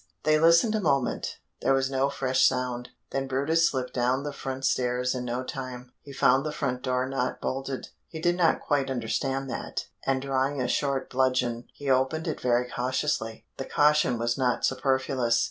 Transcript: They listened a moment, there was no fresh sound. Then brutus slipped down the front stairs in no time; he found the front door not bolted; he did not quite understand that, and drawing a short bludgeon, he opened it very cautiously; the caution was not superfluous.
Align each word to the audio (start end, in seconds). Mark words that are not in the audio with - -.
They 0.23 0.39
listened 0.39 0.73
a 0.73 0.79
moment, 0.81 1.37
there 1.61 1.75
was 1.75 1.91
no 1.91 2.09
fresh 2.09 2.47
sound. 2.47 2.89
Then 3.11 3.27
brutus 3.27 3.69
slipped 3.69 3.93
down 3.93 4.23
the 4.23 4.33
front 4.33 4.65
stairs 4.65 5.13
in 5.13 5.25
no 5.25 5.43
time; 5.43 5.91
he 6.01 6.11
found 6.11 6.43
the 6.43 6.51
front 6.51 6.81
door 6.81 7.07
not 7.07 7.39
bolted; 7.39 7.89
he 8.07 8.19
did 8.19 8.35
not 8.35 8.61
quite 8.61 8.89
understand 8.89 9.47
that, 9.51 9.85
and 10.03 10.19
drawing 10.19 10.59
a 10.59 10.67
short 10.67 11.11
bludgeon, 11.11 11.65
he 11.71 11.87
opened 11.87 12.27
it 12.27 12.41
very 12.41 12.67
cautiously; 12.67 13.45
the 13.57 13.65
caution 13.65 14.17
was 14.17 14.39
not 14.39 14.65
superfluous. 14.65 15.39